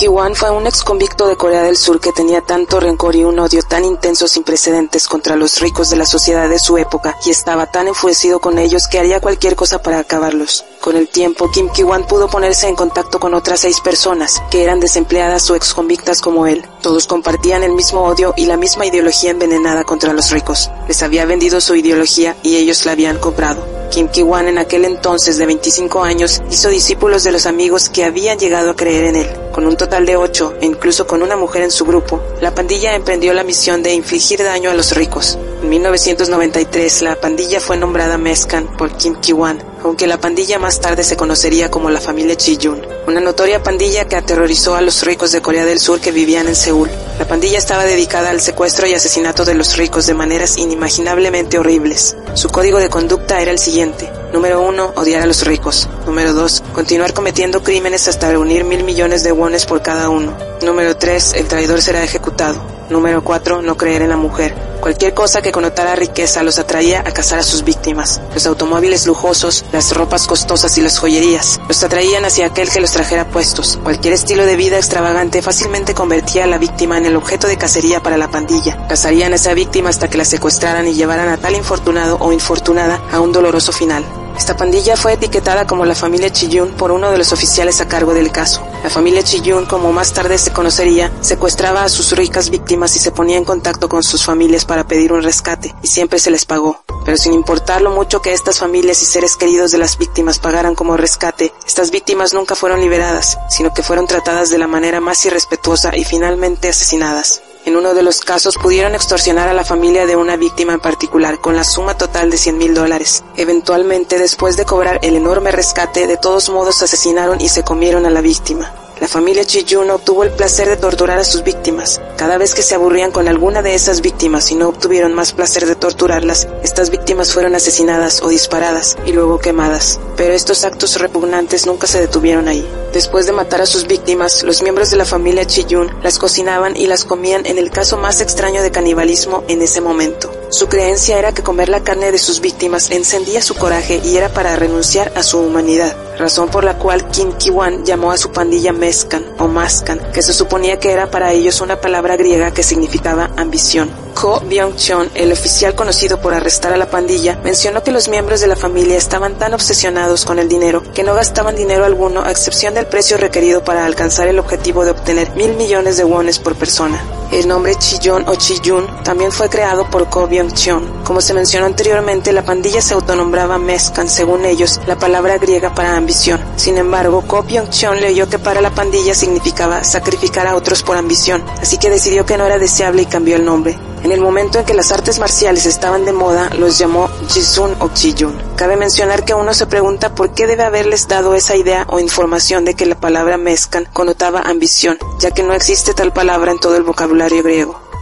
Ki-wan 0.00 0.34
fue 0.34 0.50
un 0.50 0.66
ex 0.66 0.82
convicto 0.82 1.28
de 1.28 1.36
Corea 1.36 1.62
del 1.62 1.76
Sur 1.76 2.00
que 2.00 2.10
tenía 2.10 2.40
tanto 2.40 2.80
rencor 2.80 3.14
y 3.16 3.24
un 3.24 3.38
odio 3.38 3.60
tan 3.60 3.84
intenso 3.84 4.26
sin 4.28 4.44
precedentes 4.44 5.06
contra 5.06 5.36
los 5.36 5.60
ricos 5.60 5.90
de 5.90 5.96
la 5.96 6.06
sociedad 6.06 6.48
de 6.48 6.58
su 6.58 6.78
época 6.78 7.18
y 7.26 7.28
estaba 7.28 7.70
tan 7.70 7.86
enfurecido 7.86 8.40
con 8.40 8.56
ellos 8.58 8.88
que 8.88 8.98
haría 8.98 9.20
cualquier 9.20 9.56
cosa 9.56 9.82
para 9.82 9.98
acabarlos. 9.98 10.64
Con 10.80 10.96
el 10.96 11.10
tiempo, 11.10 11.50
Kim 11.50 11.68
Ki-wan 11.68 12.06
pudo 12.06 12.28
ponerse 12.28 12.66
en 12.66 12.76
contacto 12.76 13.20
con 13.20 13.34
otras 13.34 13.60
seis 13.60 13.82
personas 13.82 14.42
que 14.50 14.64
eran 14.64 14.80
desempleadas 14.80 15.50
o 15.50 15.54
ex 15.54 15.74
convictas 15.74 16.22
como 16.22 16.46
él. 16.46 16.64
Todos 16.80 17.06
compartían 17.06 17.62
el 17.62 17.72
mismo 17.72 18.00
odio 18.00 18.32
y 18.38 18.46
la 18.46 18.56
misma 18.56 18.86
ideología 18.86 19.32
envenenada 19.32 19.84
contra 19.84 20.14
los 20.14 20.30
ricos. 20.30 20.70
Les 20.88 21.02
había 21.02 21.26
vendido 21.26 21.60
su 21.60 21.74
ideología 21.74 22.38
y 22.42 22.56
ellos 22.56 22.86
la 22.86 22.92
habían 22.92 23.18
comprado. 23.18 23.80
Kim 23.90 24.08
Ki-wan 24.08 24.46
en 24.48 24.56
aquel 24.56 24.84
entonces 24.84 25.36
de 25.36 25.46
25 25.46 26.02
años 26.04 26.40
hizo 26.50 26.68
discípulos 26.68 27.24
de 27.24 27.32
los 27.32 27.44
amigos 27.44 27.90
que 27.90 28.04
habían 28.04 28.38
llegado 28.38 28.70
a 28.70 28.76
creer 28.76 29.04
en 29.04 29.16
él. 29.16 29.28
Con 29.52 29.66
un 29.66 29.76
total 29.76 30.06
de 30.06 30.16
ocho, 30.16 30.54
e 30.60 30.66
incluso 30.66 31.06
con 31.06 31.22
una 31.22 31.36
mujer 31.36 31.62
en 31.62 31.72
su 31.72 31.84
grupo, 31.84 32.22
la 32.40 32.54
pandilla 32.54 32.94
emprendió 32.94 33.34
la 33.34 33.42
misión 33.42 33.82
de 33.82 33.92
infligir 33.92 34.42
daño 34.42 34.70
a 34.70 34.74
los 34.74 34.94
ricos. 34.94 35.38
En 35.62 35.68
1993, 35.68 37.02
la 37.02 37.16
pandilla 37.16 37.60
fue 37.60 37.76
nombrada 37.76 38.16
Mescan 38.16 38.76
por 38.76 38.96
Kim 38.96 39.16
Ki-wan, 39.16 39.62
aunque 39.82 40.06
la 40.06 40.20
pandilla 40.20 40.58
más 40.58 40.80
tarde 40.80 41.02
se 41.02 41.16
conocería 41.16 41.70
como 41.70 41.90
la 41.90 42.00
familia 42.00 42.36
Chi-yun, 42.36 42.80
una 43.06 43.20
notoria 43.20 43.62
pandilla 43.62 44.06
que 44.06 44.16
aterrorizó 44.16 44.76
a 44.76 44.82
los 44.82 45.02
ricos 45.02 45.32
de 45.32 45.42
Corea 45.42 45.64
del 45.64 45.80
Sur 45.80 46.00
que 46.00 46.12
vivían 46.12 46.48
en 46.48 46.56
Seúl. 46.56 46.88
La 47.18 47.26
pandilla 47.26 47.58
estaba 47.58 47.84
dedicada 47.84 48.30
al 48.30 48.40
secuestro 48.40 48.86
y 48.86 48.94
asesinato 48.94 49.44
de 49.44 49.54
los 49.54 49.76
ricos 49.76 50.06
de 50.06 50.14
maneras 50.14 50.58
inimaginablemente 50.58 51.58
horribles. 51.58 52.16
Su 52.34 52.48
código 52.48 52.78
de 52.78 52.88
conducta 52.88 53.40
era 53.40 53.50
el 53.50 53.58
siguiente. 53.58 54.10
Número 54.32 54.62
1. 54.62 54.92
Odiar 54.96 55.22
a 55.22 55.26
los 55.26 55.44
ricos. 55.44 55.88
Número 56.06 56.32
2. 56.32 56.59
Continuar 56.80 57.12
cometiendo 57.12 57.62
crímenes 57.62 58.08
hasta 58.08 58.30
reunir 58.30 58.64
mil 58.64 58.84
millones 58.84 59.22
de 59.22 59.32
wones 59.32 59.66
por 59.66 59.82
cada 59.82 60.08
uno. 60.08 60.34
Número 60.62 60.96
3. 60.96 61.34
El 61.34 61.46
traidor 61.46 61.82
será 61.82 62.02
ejecutado. 62.02 62.58
Número 62.88 63.22
4. 63.22 63.60
No 63.60 63.76
creer 63.76 64.00
en 64.00 64.08
la 64.08 64.16
mujer. 64.16 64.54
Cualquier 64.80 65.12
cosa 65.12 65.42
que 65.42 65.52
connotara 65.52 65.94
riqueza 65.94 66.42
los 66.42 66.58
atraía 66.58 67.00
a 67.00 67.12
cazar 67.12 67.38
a 67.38 67.42
sus 67.42 67.64
víctimas. 67.64 68.22
Los 68.32 68.46
automóviles 68.46 69.06
lujosos, 69.06 69.62
las 69.72 69.94
ropas 69.94 70.26
costosas 70.26 70.78
y 70.78 70.80
las 70.80 70.98
joyerías 70.98 71.60
los 71.68 71.82
atraían 71.82 72.24
hacia 72.24 72.46
aquel 72.46 72.70
que 72.70 72.80
los 72.80 72.92
trajera 72.92 73.28
puestos. 73.28 73.78
Cualquier 73.82 74.14
estilo 74.14 74.46
de 74.46 74.56
vida 74.56 74.78
extravagante 74.78 75.42
fácilmente 75.42 75.92
convertía 75.92 76.44
a 76.44 76.46
la 76.46 76.56
víctima 76.56 76.96
en 76.96 77.04
el 77.04 77.16
objeto 77.16 77.46
de 77.46 77.58
cacería 77.58 78.02
para 78.02 78.16
la 78.16 78.30
pandilla. 78.30 78.86
Cazarían 78.88 79.34
a 79.34 79.36
esa 79.36 79.52
víctima 79.52 79.90
hasta 79.90 80.08
que 80.08 80.16
la 80.16 80.24
secuestraran 80.24 80.88
y 80.88 80.94
llevaran 80.94 81.28
a 81.28 81.36
tal 81.36 81.54
infortunado 81.56 82.16
o 82.20 82.32
infortunada 82.32 83.02
a 83.12 83.20
un 83.20 83.32
doloroso 83.32 83.70
final. 83.70 84.02
Esta 84.40 84.56
pandilla 84.56 84.96
fue 84.96 85.12
etiquetada 85.12 85.66
como 85.66 85.84
la 85.84 85.94
familia 85.94 86.32
Chiyun 86.32 86.70
por 86.70 86.92
uno 86.92 87.10
de 87.10 87.18
los 87.18 87.30
oficiales 87.34 87.82
a 87.82 87.88
cargo 87.88 88.14
del 88.14 88.32
caso. 88.32 88.66
La 88.82 88.88
familia 88.88 89.22
Chiyun, 89.22 89.66
como 89.66 89.92
más 89.92 90.14
tarde 90.14 90.38
se 90.38 90.50
conocería, 90.50 91.12
secuestraba 91.20 91.84
a 91.84 91.90
sus 91.90 92.12
ricas 92.12 92.48
víctimas 92.48 92.96
y 92.96 93.00
se 93.00 93.12
ponía 93.12 93.36
en 93.36 93.44
contacto 93.44 93.90
con 93.90 94.02
sus 94.02 94.24
familias 94.24 94.64
para 94.64 94.88
pedir 94.88 95.12
un 95.12 95.22
rescate, 95.22 95.74
y 95.82 95.88
siempre 95.88 96.18
se 96.18 96.30
les 96.30 96.46
pagó. 96.46 96.82
Pero 97.04 97.18
sin 97.18 97.34
importar 97.34 97.82
lo 97.82 97.90
mucho 97.90 98.22
que 98.22 98.32
estas 98.32 98.58
familias 98.58 99.02
y 99.02 99.04
seres 99.04 99.36
queridos 99.36 99.72
de 99.72 99.78
las 99.78 99.98
víctimas 99.98 100.38
pagaran 100.38 100.74
como 100.74 100.96
rescate, 100.96 101.52
estas 101.66 101.90
víctimas 101.90 102.32
nunca 102.32 102.54
fueron 102.54 102.80
liberadas, 102.80 103.38
sino 103.50 103.74
que 103.74 103.82
fueron 103.82 104.06
tratadas 104.06 104.48
de 104.48 104.56
la 104.56 104.66
manera 104.66 105.00
más 105.00 105.22
irrespetuosa 105.26 105.94
y 105.94 106.04
finalmente 106.04 106.70
asesinadas. 106.70 107.42
En 107.66 107.76
uno 107.76 107.92
de 107.92 108.02
los 108.02 108.20
casos 108.20 108.56
pudieron 108.56 108.94
extorsionar 108.94 109.48
a 109.48 109.54
la 109.54 109.64
familia 109.64 110.06
de 110.06 110.16
una 110.16 110.36
víctima 110.36 110.72
en 110.72 110.80
particular 110.80 111.40
con 111.40 111.56
la 111.56 111.64
suma 111.64 111.98
total 111.98 112.30
de 112.30 112.38
100 112.38 112.56
mil 112.56 112.74
dólares. 112.74 113.22
Eventualmente, 113.36 114.18
después 114.18 114.56
de 114.56 114.64
cobrar 114.64 114.98
el 115.02 115.14
enorme 115.14 115.50
rescate, 115.50 116.06
de 116.06 116.16
todos 116.16 116.48
modos 116.48 116.82
asesinaron 116.82 117.40
y 117.40 117.50
se 117.50 117.62
comieron 117.62 118.06
a 118.06 118.10
la 118.10 118.22
víctima. 118.22 118.72
La 119.00 119.08
familia 119.08 119.46
Chiyun 119.46 119.88
obtuvo 119.90 120.24
el 120.24 120.30
placer 120.30 120.68
de 120.68 120.76
torturar 120.76 121.18
a 121.18 121.24
sus 121.24 121.42
víctimas. 121.42 122.02
Cada 122.18 122.36
vez 122.36 122.54
que 122.54 122.60
se 122.60 122.74
aburrían 122.74 123.12
con 123.12 123.28
alguna 123.28 123.62
de 123.62 123.74
esas 123.74 124.02
víctimas 124.02 124.50
y 124.50 124.56
no 124.56 124.68
obtuvieron 124.68 125.14
más 125.14 125.32
placer 125.32 125.64
de 125.64 125.74
torturarlas, 125.74 126.46
estas 126.62 126.90
víctimas 126.90 127.32
fueron 127.32 127.54
asesinadas 127.54 128.20
o 128.22 128.28
disparadas 128.28 128.98
y 129.06 129.12
luego 129.12 129.38
quemadas. 129.38 129.98
Pero 130.18 130.34
estos 130.34 130.64
actos 130.64 131.00
repugnantes 131.00 131.64
nunca 131.64 131.86
se 131.86 131.98
detuvieron 131.98 132.46
ahí. 132.46 132.68
Después 132.92 133.24
de 133.24 133.32
matar 133.32 133.62
a 133.62 133.66
sus 133.66 133.86
víctimas, 133.86 134.42
los 134.42 134.60
miembros 134.60 134.90
de 134.90 134.98
la 134.98 135.06
familia 135.06 135.46
Chiyun 135.46 135.90
las 136.02 136.18
cocinaban 136.18 136.76
y 136.76 136.86
las 136.86 137.06
comían 137.06 137.46
en 137.46 137.56
el 137.56 137.70
caso 137.70 137.96
más 137.96 138.20
extraño 138.20 138.62
de 138.62 138.70
canibalismo 138.70 139.44
en 139.48 139.62
ese 139.62 139.80
momento. 139.80 140.30
Su 140.50 140.68
creencia 140.68 141.18
era 141.18 141.32
que 141.32 141.42
comer 141.42 141.70
la 141.70 141.82
carne 141.82 142.12
de 142.12 142.18
sus 142.18 142.42
víctimas 142.42 142.90
encendía 142.90 143.40
su 143.40 143.54
coraje 143.54 144.02
y 144.04 144.18
era 144.18 144.28
para 144.28 144.56
renunciar 144.56 145.10
a 145.14 145.22
su 145.22 145.38
humanidad, 145.38 145.96
razón 146.20 146.48
por 146.48 146.64
la 146.64 146.78
cual 146.78 147.08
Kim 147.08 147.32
Ki-wan 147.32 147.84
llamó 147.84 148.12
a 148.12 148.16
su 148.16 148.30
pandilla 148.30 148.72
Mescan 148.72 149.24
o 149.38 149.48
Mascan, 149.48 149.98
que 150.12 150.22
se 150.22 150.32
suponía 150.32 150.78
que 150.78 150.92
era 150.92 151.10
para 151.10 151.32
ellos 151.32 151.60
una 151.60 151.80
palabra 151.80 152.16
griega 152.16 152.52
que 152.52 152.62
significaba 152.62 153.30
ambición. 153.36 153.90
Ko 154.14 154.40
Byung-chon, 154.40 155.10
el 155.14 155.32
oficial 155.32 155.74
conocido 155.74 156.20
por 156.20 156.34
arrestar 156.34 156.72
a 156.72 156.76
la 156.76 156.90
pandilla, 156.90 157.40
mencionó 157.42 157.82
que 157.82 157.92
los 157.92 158.08
miembros 158.08 158.40
de 158.40 158.46
la 158.46 158.56
familia 158.56 158.96
estaban 158.96 159.38
tan 159.38 159.54
obsesionados 159.54 160.24
con 160.24 160.38
el 160.38 160.48
dinero 160.48 160.82
que 160.92 161.02
no 161.02 161.14
gastaban 161.14 161.56
dinero 161.56 161.84
alguno 161.84 162.22
a 162.22 162.30
excepción 162.30 162.74
del 162.74 162.86
precio 162.86 163.16
requerido 163.16 163.64
para 163.64 163.84
alcanzar 163.84 164.28
el 164.28 164.38
objetivo 164.38 164.84
de 164.84 164.92
obtener 164.92 165.34
mil 165.36 165.54
millones 165.56 165.96
de 165.96 166.04
wones 166.04 166.38
por 166.38 166.56
persona. 166.56 167.02
El 167.32 167.46
nombre 167.46 167.76
Chiyun 167.76 168.28
o 168.28 168.34
Chiyun 168.34 169.04
también 169.04 169.30
fue 169.30 169.48
creado 169.48 169.88
por 169.88 170.10
Ko 170.10 170.26
Byung-chon. 170.26 171.04
Como 171.04 171.20
se 171.20 171.32
mencionó 171.32 171.66
anteriormente, 171.66 172.32
la 172.32 172.44
pandilla 172.44 172.82
se 172.82 172.94
autonombraba 172.94 173.56
Mescan, 173.56 174.08
según 174.08 174.44
ellos, 174.44 174.80
la 174.88 174.98
palabra 174.98 175.38
griega 175.38 175.72
para 175.72 175.96
ambición. 175.96 176.40
Sin 176.56 176.76
embargo, 176.76 177.22
Ko 177.28 177.44
Byung-chon 177.44 178.00
leyó 178.00 178.28
que 178.28 178.40
para 178.40 178.60
la 178.60 178.74
pandilla 178.74 179.14
significaba 179.14 179.84
sacrificar 179.84 180.48
a 180.48 180.56
otros 180.56 180.82
por 180.82 180.96
ambición, 180.96 181.44
así 181.62 181.78
que 181.78 181.88
decidió 181.88 182.26
que 182.26 182.36
no 182.36 182.46
era 182.46 182.58
deseable 182.58 183.02
y 183.02 183.06
cambió 183.06 183.36
el 183.36 183.44
nombre. 183.44 183.78
En 184.02 184.12
el 184.12 184.22
momento 184.22 184.58
en 184.58 184.64
que 184.64 184.72
las 184.72 184.92
artes 184.92 185.18
marciales 185.18 185.66
estaban 185.66 186.06
de 186.06 186.12
moda, 186.12 186.48
los 186.58 186.78
llamó 186.78 187.10
Jisun 187.28 187.76
o 187.80 187.90
Chiyun. 187.92 188.34
Cabe 188.56 188.76
mencionar 188.76 189.26
que 189.26 189.34
uno 189.34 189.52
se 189.52 189.66
pregunta 189.66 190.14
por 190.14 190.32
qué 190.32 190.46
debe 190.46 190.62
haberles 190.62 191.06
dado 191.06 191.34
esa 191.34 191.54
idea 191.54 191.86
o 191.86 192.00
información 192.00 192.64
de 192.64 192.74
que 192.74 192.86
la 192.86 192.98
palabra 192.98 193.36
mezcan 193.36 193.86
connotaba 193.92 194.40
ambición, 194.40 194.98
ya 195.18 195.32
que 195.32 195.42
no 195.42 195.52
existe 195.52 195.92
tal 195.92 196.14
palabra 196.14 196.50
en 196.50 196.58
todo 196.58 196.76
el 196.76 196.82
vocabulario 196.82 197.19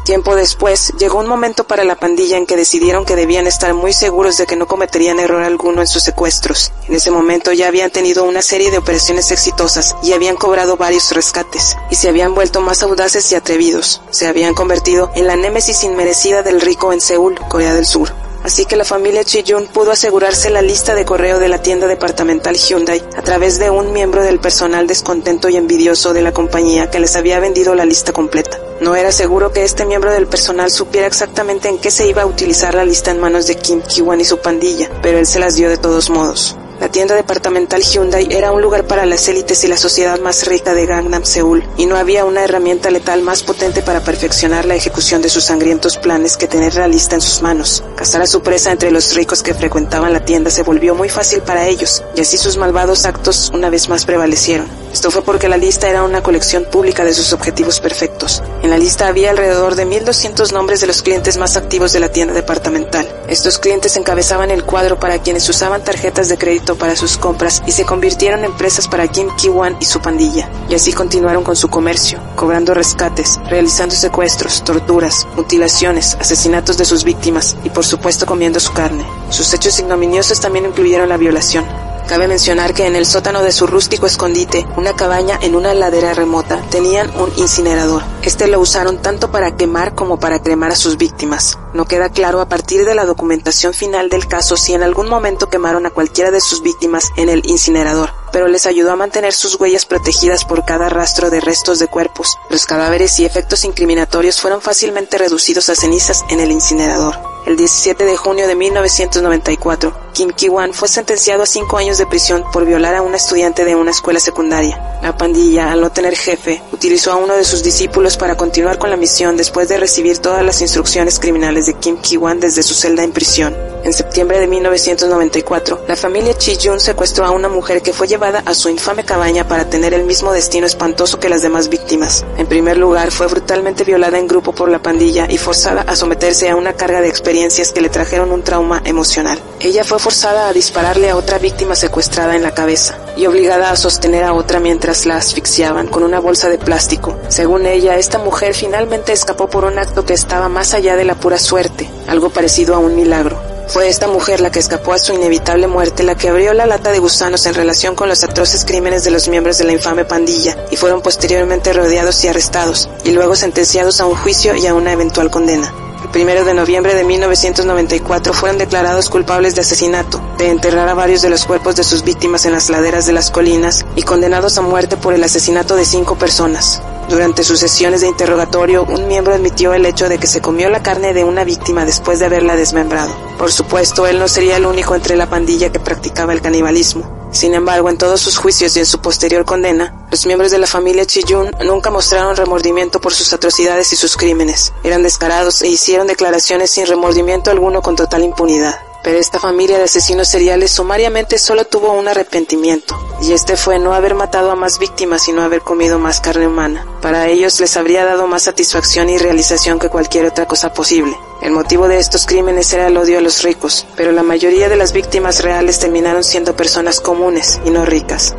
Tiempo 0.08 0.34
después, 0.34 0.94
llegó 0.98 1.18
un 1.18 1.28
momento 1.28 1.64
para 1.64 1.84
la 1.84 1.94
pandilla 1.94 2.38
en 2.38 2.46
que 2.46 2.56
decidieron 2.56 3.04
que 3.04 3.14
debían 3.14 3.46
estar 3.46 3.74
muy 3.74 3.92
seguros 3.92 4.38
de 4.38 4.46
que 4.46 4.56
no 4.56 4.66
cometerían 4.66 5.20
error 5.20 5.42
alguno 5.42 5.82
en 5.82 5.86
sus 5.86 6.02
secuestros. 6.02 6.72
En 6.88 6.94
ese 6.94 7.10
momento 7.10 7.52
ya 7.52 7.68
habían 7.68 7.90
tenido 7.90 8.24
una 8.24 8.40
serie 8.40 8.70
de 8.70 8.78
operaciones 8.78 9.30
exitosas 9.30 9.96
y 10.02 10.14
habían 10.14 10.36
cobrado 10.36 10.78
varios 10.78 11.12
rescates, 11.12 11.76
y 11.90 11.96
se 11.96 12.08
habían 12.08 12.34
vuelto 12.34 12.62
más 12.62 12.82
audaces 12.82 13.30
y 13.32 13.34
atrevidos. 13.34 14.00
Se 14.08 14.26
habían 14.26 14.54
convertido 14.54 15.10
en 15.14 15.26
la 15.26 15.36
némesis 15.36 15.84
inmerecida 15.84 16.42
del 16.42 16.62
rico 16.62 16.94
en 16.94 17.02
Seúl, 17.02 17.38
Corea 17.48 17.74
del 17.74 17.84
Sur 17.84 18.10
así 18.44 18.64
que 18.64 18.76
la 18.76 18.84
familia 18.84 19.24
Chiyun 19.24 19.66
pudo 19.66 19.90
asegurarse 19.90 20.48
la 20.48 20.62
lista 20.62 20.94
de 20.94 21.04
correo 21.04 21.38
de 21.38 21.48
la 21.48 21.60
tienda 21.60 21.86
departamental 21.86 22.56
Hyundai 22.56 23.02
a 23.16 23.22
través 23.22 23.58
de 23.58 23.68
un 23.68 23.92
miembro 23.92 24.22
del 24.22 24.38
personal 24.38 24.86
descontento 24.86 25.50
y 25.50 25.56
envidioso 25.56 26.14
de 26.14 26.22
la 26.22 26.32
compañía 26.32 26.88
que 26.88 27.00
les 27.00 27.14
había 27.16 27.40
vendido 27.40 27.74
la 27.74 27.84
lista 27.84 28.12
completa. 28.12 28.58
No 28.80 28.94
era 28.94 29.10
seguro 29.10 29.52
que 29.52 29.64
este 29.64 29.84
miembro 29.84 30.12
del 30.12 30.28
personal 30.28 30.70
supiera 30.70 31.06
exactamente 31.06 31.68
en 31.68 31.78
qué 31.78 31.90
se 31.90 32.06
iba 32.06 32.22
a 32.22 32.26
utilizar 32.26 32.74
la 32.74 32.84
lista 32.84 33.10
en 33.10 33.18
manos 33.18 33.46
de 33.46 33.56
Kim 33.56 33.82
Ki-wan 33.82 34.20
y 34.20 34.24
su 34.24 34.38
pandilla, 34.38 34.88
pero 35.02 35.18
él 35.18 35.26
se 35.26 35.40
las 35.40 35.56
dio 35.56 35.68
de 35.68 35.78
todos 35.78 36.10
modos. 36.10 36.56
La 36.80 36.88
tienda 36.88 37.16
departamental 37.16 37.82
Hyundai 37.82 38.28
era 38.30 38.52
un 38.52 38.62
lugar 38.62 38.86
para 38.86 39.04
las 39.04 39.26
élites 39.26 39.64
y 39.64 39.66
la 39.66 39.76
sociedad 39.76 40.20
más 40.20 40.46
rica 40.46 40.74
de 40.74 40.86
Gangnam, 40.86 41.24
Seúl, 41.24 41.64
y 41.76 41.86
no 41.86 41.96
había 41.96 42.24
una 42.24 42.44
herramienta 42.44 42.92
letal 42.92 43.22
más 43.22 43.42
potente 43.42 43.82
para 43.82 44.04
perfeccionar 44.04 44.64
la 44.64 44.76
ejecución 44.76 45.20
de 45.20 45.28
sus 45.28 45.42
sangrientos 45.42 45.96
planes 45.96 46.36
que 46.36 46.46
tener 46.46 46.76
la 46.76 46.86
lista 46.86 47.16
en 47.16 47.20
sus 47.20 47.42
manos. 47.42 47.82
Cazar 47.96 48.22
a 48.22 48.28
su 48.28 48.42
presa 48.42 48.70
entre 48.70 48.92
los 48.92 49.12
ricos 49.16 49.42
que 49.42 49.54
frecuentaban 49.54 50.12
la 50.12 50.24
tienda 50.24 50.52
se 50.52 50.62
volvió 50.62 50.94
muy 50.94 51.08
fácil 51.08 51.40
para 51.40 51.66
ellos, 51.66 52.04
y 52.14 52.20
así 52.20 52.36
sus 52.36 52.56
malvados 52.56 53.06
actos 53.06 53.50
una 53.52 53.70
vez 53.70 53.88
más 53.88 54.04
prevalecieron. 54.04 54.68
Esto 54.92 55.10
fue 55.10 55.22
porque 55.22 55.48
la 55.48 55.56
lista 55.56 55.88
era 55.88 56.04
una 56.04 56.22
colección 56.22 56.64
pública 56.64 57.04
de 57.04 57.12
sus 57.12 57.32
objetivos 57.32 57.80
perfectos. 57.80 58.42
En 58.62 58.70
la 58.70 58.78
lista 58.78 59.08
había 59.08 59.30
alrededor 59.30 59.74
de 59.74 59.86
1.200 59.86 60.52
nombres 60.52 60.80
de 60.80 60.86
los 60.86 61.02
clientes 61.02 61.38
más 61.38 61.56
activos 61.56 61.92
de 61.92 62.00
la 62.00 62.10
tienda 62.10 62.34
departamental. 62.34 63.06
Estos 63.28 63.58
clientes 63.58 63.96
encabezaban 63.96 64.50
el 64.50 64.64
cuadro 64.64 64.98
para 64.98 65.18
quienes 65.20 65.48
usaban 65.48 65.84
tarjetas 65.84 66.28
de 66.28 66.38
crédito 66.38 66.67
para 66.76 66.96
sus 66.96 67.16
compras 67.16 67.62
y 67.66 67.72
se 67.72 67.84
convirtieron 67.84 68.44
en 68.44 68.52
presas 68.52 68.88
para 68.88 69.08
Kim 69.08 69.28
Ki-wan 69.36 69.76
y 69.80 69.84
su 69.84 70.00
pandilla. 70.00 70.50
Y 70.68 70.74
así 70.74 70.92
continuaron 70.92 71.44
con 71.44 71.56
su 71.56 71.68
comercio, 71.68 72.20
cobrando 72.36 72.74
rescates, 72.74 73.40
realizando 73.48 73.94
secuestros, 73.94 74.64
torturas, 74.64 75.26
mutilaciones, 75.36 76.16
asesinatos 76.20 76.78
de 76.78 76.84
sus 76.84 77.04
víctimas 77.04 77.56
y 77.64 77.70
por 77.70 77.84
supuesto 77.84 78.26
comiendo 78.26 78.60
su 78.60 78.72
carne. 78.72 79.06
Sus 79.30 79.52
hechos 79.54 79.78
ignominiosos 79.78 80.40
también 80.40 80.66
incluyeron 80.66 81.08
la 81.08 81.16
violación, 81.16 81.64
Cabe 82.08 82.26
mencionar 82.26 82.72
que 82.72 82.86
en 82.86 82.96
el 82.96 83.04
sótano 83.04 83.42
de 83.42 83.52
su 83.52 83.66
rústico 83.66 84.06
escondite, 84.06 84.66
una 84.78 84.96
cabaña 84.96 85.38
en 85.42 85.54
una 85.54 85.74
ladera 85.74 86.14
remota, 86.14 86.58
tenían 86.70 87.10
un 87.20 87.30
incinerador. 87.36 88.02
Este 88.22 88.46
lo 88.46 88.60
usaron 88.60 88.96
tanto 89.02 89.30
para 89.30 89.56
quemar 89.56 89.94
como 89.94 90.18
para 90.18 90.40
cremar 90.40 90.70
a 90.70 90.76
sus 90.76 90.96
víctimas. 90.96 91.58
No 91.74 91.84
queda 91.84 92.08
claro 92.08 92.40
a 92.40 92.48
partir 92.48 92.86
de 92.86 92.94
la 92.94 93.04
documentación 93.04 93.74
final 93.74 94.08
del 94.08 94.26
caso 94.26 94.56
si 94.56 94.72
en 94.72 94.82
algún 94.82 95.10
momento 95.10 95.50
quemaron 95.50 95.84
a 95.84 95.90
cualquiera 95.90 96.30
de 96.30 96.40
sus 96.40 96.62
víctimas 96.62 97.10
en 97.16 97.28
el 97.28 97.42
incinerador, 97.44 98.14
pero 98.32 98.48
les 98.48 98.64
ayudó 98.64 98.92
a 98.92 98.96
mantener 98.96 99.34
sus 99.34 99.60
huellas 99.60 99.84
protegidas 99.84 100.46
por 100.46 100.64
cada 100.64 100.88
rastro 100.88 101.28
de 101.28 101.42
restos 101.42 101.78
de 101.78 101.88
cuerpos. 101.88 102.38
Los 102.48 102.64
cadáveres 102.64 103.20
y 103.20 103.26
efectos 103.26 103.66
incriminatorios 103.66 104.40
fueron 104.40 104.62
fácilmente 104.62 105.18
reducidos 105.18 105.68
a 105.68 105.74
cenizas 105.74 106.24
en 106.30 106.40
el 106.40 106.52
incinerador. 106.52 107.37
El 107.48 107.56
17 107.56 108.04
de 108.04 108.14
junio 108.14 108.46
de 108.46 108.54
1994, 108.54 109.96
Kim 110.12 110.28
Ki-wan 110.28 110.74
fue 110.74 110.86
sentenciado 110.86 111.44
a 111.44 111.46
cinco 111.46 111.78
años 111.78 111.96
de 111.96 112.04
prisión 112.04 112.44
por 112.52 112.66
violar 112.66 112.94
a 112.94 113.00
una 113.00 113.16
estudiante 113.16 113.64
de 113.64 113.74
una 113.74 113.90
escuela 113.90 114.20
secundaria. 114.20 114.98
La 115.02 115.16
pandilla, 115.16 115.72
al 115.72 115.80
no 115.80 115.90
tener 115.90 116.14
jefe, 116.14 116.62
utilizó 116.72 117.10
a 117.10 117.16
uno 117.16 117.34
de 117.36 117.44
sus 117.44 117.62
discípulos 117.62 118.18
para 118.18 118.36
continuar 118.36 118.78
con 118.78 118.90
la 118.90 118.98
misión 118.98 119.38
después 119.38 119.66
de 119.70 119.78
recibir 119.78 120.18
todas 120.18 120.44
las 120.44 120.60
instrucciones 120.60 121.18
criminales 121.18 121.64
de 121.64 121.72
Kim 121.72 121.96
Ki-wan 121.96 122.38
desde 122.38 122.62
su 122.62 122.74
celda 122.74 123.02
en 123.02 123.12
prisión. 123.12 123.56
En 123.84 123.92
septiembre 123.92 124.40
de 124.40 124.46
1994, 124.46 125.84
la 125.86 125.96
familia 125.96 126.34
Chi-jun 126.34 126.80
secuestró 126.80 127.24
a 127.24 127.30
una 127.30 127.48
mujer 127.48 127.82
que 127.82 127.92
fue 127.92 128.08
llevada 128.08 128.42
a 128.44 128.54
su 128.54 128.68
infame 128.68 129.04
cabaña 129.04 129.46
para 129.46 129.70
tener 129.70 129.94
el 129.94 130.04
mismo 130.04 130.32
destino 130.32 130.66
espantoso 130.66 131.20
que 131.20 131.28
las 131.28 131.42
demás 131.42 131.68
víctimas. 131.68 132.24
En 132.36 132.46
primer 132.46 132.76
lugar, 132.76 133.10
fue 133.10 133.26
brutalmente 133.28 133.84
violada 133.84 134.18
en 134.18 134.26
grupo 134.26 134.52
por 134.52 134.68
la 134.70 134.82
pandilla 134.82 135.26
y 135.30 135.38
forzada 135.38 135.82
a 135.82 135.96
someterse 135.96 136.50
a 136.50 136.56
una 136.56 136.74
carga 136.74 137.00
de 137.00 137.08
experiencia 137.08 137.64
que 137.72 137.80
le 137.80 137.88
trajeron 137.88 138.32
un 138.32 138.42
trauma 138.42 138.82
emocional. 138.84 139.38
Ella 139.60 139.84
fue 139.84 139.98
forzada 139.98 140.48
a 140.48 140.52
dispararle 140.52 141.10
a 141.10 141.16
otra 141.16 141.38
víctima 141.38 141.74
secuestrada 141.74 142.36
en 142.36 142.42
la 142.42 142.54
cabeza 142.54 142.98
y 143.16 143.26
obligada 143.26 143.70
a 143.70 143.76
sostener 143.76 144.24
a 144.24 144.32
otra 144.32 144.60
mientras 144.60 145.06
la 145.06 145.16
asfixiaban 145.16 145.88
con 145.88 146.02
una 146.02 146.20
bolsa 146.20 146.48
de 146.48 146.58
plástico. 146.58 147.16
Según 147.28 147.66
ella, 147.66 147.96
esta 147.96 148.18
mujer 148.18 148.54
finalmente 148.54 149.12
escapó 149.12 149.48
por 149.48 149.64
un 149.64 149.78
acto 149.78 150.04
que 150.04 150.14
estaba 150.14 150.48
más 150.48 150.74
allá 150.74 150.94
de 150.94 151.04
la 151.04 151.14
pura 151.14 151.38
suerte, 151.38 151.90
algo 152.06 152.30
parecido 152.30 152.74
a 152.74 152.78
un 152.78 152.94
milagro. 152.94 153.47
Fue 153.68 153.88
esta 153.88 154.06
mujer 154.06 154.40
la 154.40 154.50
que 154.50 154.60
escapó 154.60 154.94
a 154.94 154.98
su 154.98 155.12
inevitable 155.12 155.66
muerte, 155.66 156.02
la 156.02 156.14
que 156.14 156.28
abrió 156.28 156.54
la 156.54 156.64
lata 156.64 156.90
de 156.90 157.00
gusanos 157.00 157.44
en 157.44 157.52
relación 157.52 157.94
con 157.94 158.08
los 158.08 158.24
atroces 158.24 158.64
crímenes 158.64 159.04
de 159.04 159.10
los 159.10 159.28
miembros 159.28 159.58
de 159.58 159.64
la 159.64 159.72
infame 159.72 160.06
pandilla 160.06 160.56
y 160.70 160.76
fueron 160.76 161.02
posteriormente 161.02 161.74
rodeados 161.74 162.24
y 162.24 162.28
arrestados, 162.28 162.88
y 163.04 163.10
luego 163.10 163.36
sentenciados 163.36 164.00
a 164.00 164.06
un 164.06 164.16
juicio 164.16 164.56
y 164.56 164.66
a 164.66 164.74
una 164.74 164.92
eventual 164.92 165.30
condena. 165.30 165.70
El 166.02 166.08
primero 166.08 166.46
de 166.46 166.54
noviembre 166.54 166.94
de 166.94 167.04
1994 167.04 168.32
fueron 168.32 168.56
declarados 168.56 169.10
culpables 169.10 169.54
de 169.54 169.60
asesinato, 169.60 170.18
de 170.38 170.48
enterrar 170.48 170.88
a 170.88 170.94
varios 170.94 171.20
de 171.20 171.28
los 171.28 171.44
cuerpos 171.44 171.76
de 171.76 171.84
sus 171.84 172.04
víctimas 172.04 172.46
en 172.46 172.52
las 172.52 172.70
laderas 172.70 173.04
de 173.04 173.12
las 173.12 173.30
colinas 173.30 173.84
y 173.96 174.02
condenados 174.02 174.56
a 174.56 174.62
muerte 174.62 174.96
por 174.96 175.12
el 175.12 175.22
asesinato 175.22 175.76
de 175.76 175.84
cinco 175.84 176.16
personas. 176.16 176.80
Durante 177.08 177.42
sus 177.42 177.58
sesiones 177.58 178.02
de 178.02 178.08
interrogatorio, 178.08 178.84
un 178.84 179.08
miembro 179.08 179.34
admitió 179.34 179.72
el 179.72 179.86
hecho 179.86 180.10
de 180.10 180.18
que 180.18 180.26
se 180.26 180.42
comió 180.42 180.68
la 180.68 180.82
carne 180.82 181.14
de 181.14 181.24
una 181.24 181.42
víctima 181.42 181.86
después 181.86 182.18
de 182.18 182.26
haberla 182.26 182.54
desmembrado. 182.54 183.16
Por 183.38 183.50
supuesto, 183.50 184.06
él 184.06 184.18
no 184.18 184.28
sería 184.28 184.58
el 184.58 184.66
único 184.66 184.94
entre 184.94 185.16
la 185.16 185.30
pandilla 185.30 185.72
que 185.72 185.80
practicaba 185.80 186.34
el 186.34 186.42
canibalismo. 186.42 187.18
Sin 187.32 187.54
embargo, 187.54 187.88
en 187.88 187.96
todos 187.96 188.20
sus 188.20 188.36
juicios 188.36 188.76
y 188.76 188.80
en 188.80 188.86
su 188.86 189.00
posterior 189.00 189.46
condena, 189.46 190.06
los 190.10 190.26
miembros 190.26 190.50
de 190.50 190.58
la 190.58 190.66
familia 190.66 191.06
Chiyun 191.06 191.50
nunca 191.64 191.90
mostraron 191.90 192.36
remordimiento 192.36 193.00
por 193.00 193.14
sus 193.14 193.32
atrocidades 193.32 193.90
y 193.92 193.96
sus 193.96 194.16
crímenes. 194.16 194.74
Eran 194.82 195.02
descarados 195.02 195.62
e 195.62 195.68
hicieron 195.68 196.06
declaraciones 196.06 196.70
sin 196.70 196.86
remordimiento 196.86 197.50
alguno 197.50 197.80
con 197.80 197.96
total 197.96 198.22
impunidad. 198.22 198.78
Pero 199.02 199.18
esta 199.18 199.38
familia 199.38 199.78
de 199.78 199.84
asesinos 199.84 200.28
seriales 200.28 200.72
sumariamente 200.72 201.38
solo 201.38 201.64
tuvo 201.64 201.92
un 201.92 202.08
arrepentimiento, 202.08 202.98
y 203.20 203.32
este 203.32 203.56
fue 203.56 203.78
no 203.78 203.94
haber 203.94 204.14
matado 204.14 204.50
a 204.50 204.54
más 204.54 204.78
víctimas 204.78 205.28
y 205.28 205.32
no 205.32 205.42
haber 205.42 205.62
comido 205.62 205.98
más 205.98 206.20
carne 206.20 206.46
humana. 206.46 206.86
Para 207.02 207.26
ellos 207.28 207.58
les 207.60 207.76
habría 207.76 208.04
dado 208.04 208.26
más 208.26 208.44
satisfacción 208.44 209.08
y 209.08 209.18
realización 209.18 209.78
que 209.78 209.88
cualquier 209.88 210.26
otra 210.26 210.46
cosa 210.46 210.72
posible. 210.72 211.16
El 211.40 211.52
motivo 211.52 211.88
de 211.88 211.98
estos 211.98 212.26
crímenes 212.26 212.72
era 212.72 212.86
el 212.86 212.96
odio 212.96 213.18
a 213.18 213.22
los 213.22 213.42
ricos, 213.42 213.86
pero 213.96 214.12
la 214.12 214.22
mayoría 214.22 214.68
de 214.68 214.76
las 214.76 214.92
víctimas 214.92 215.42
reales 215.42 215.78
terminaron 215.78 216.24
siendo 216.24 216.56
personas 216.56 217.00
comunes 217.00 217.60
y 217.64 217.70
no 217.70 217.84
ricas. 217.84 218.34